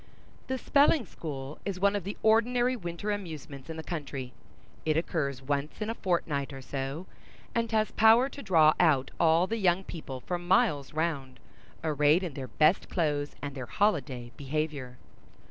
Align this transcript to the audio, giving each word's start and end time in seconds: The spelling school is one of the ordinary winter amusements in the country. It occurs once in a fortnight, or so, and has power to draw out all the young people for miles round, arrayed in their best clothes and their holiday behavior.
The 0.47 0.57
spelling 0.57 1.05
school 1.05 1.59
is 1.63 1.79
one 1.79 1.95
of 1.95 2.05
the 2.05 2.17
ordinary 2.23 2.75
winter 2.75 3.11
amusements 3.11 3.69
in 3.69 3.77
the 3.77 3.83
country. 3.83 4.33
It 4.83 4.97
occurs 4.97 5.43
once 5.43 5.79
in 5.79 5.91
a 5.91 5.93
fortnight, 5.93 6.51
or 6.51 6.61
so, 6.63 7.05
and 7.53 7.71
has 7.71 7.91
power 7.91 8.27
to 8.27 8.41
draw 8.41 8.73
out 8.79 9.11
all 9.19 9.45
the 9.45 9.57
young 9.57 9.83
people 9.83 10.19
for 10.19 10.39
miles 10.39 10.91
round, 10.91 11.39
arrayed 11.83 12.23
in 12.23 12.33
their 12.33 12.47
best 12.47 12.89
clothes 12.89 13.35
and 13.43 13.53
their 13.53 13.67
holiday 13.67 14.31
behavior. 14.37 14.97